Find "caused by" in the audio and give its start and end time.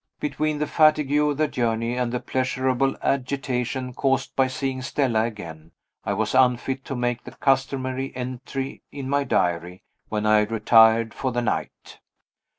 3.93-4.47